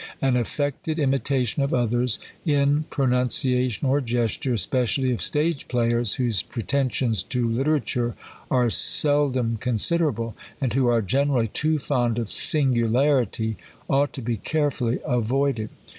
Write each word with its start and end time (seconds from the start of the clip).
An 0.19 0.35
affected 0.35 0.97
imitation 0.97 1.61
of 1.61 1.75
others, 1.75 2.17
in 2.43 2.85
pronunciation 2.89 3.87
or 3.87 4.01
gesture, 4.01 4.51
especially 4.55 5.11
of 5.11 5.21
stage 5.21 5.67
players, 5.67 6.15
whose 6.15 6.41
pretensions 6.41 7.21
to 7.21 7.47
litera 7.47 7.79
ture 7.81 8.15
are 8.49 8.71
seldom 8.71 9.57
considerable, 9.57 10.35
and 10.59 10.73
who 10.73 10.87
are 10.87 11.03
generally 11.03 11.49
too 11.49 11.77
fond 11.77 12.17
of 12.17 12.29
singularity, 12.29 13.57
ought 13.87 14.11
to 14.13 14.23
be 14.23 14.37
carefully 14.37 14.97
avoided. 15.05 15.69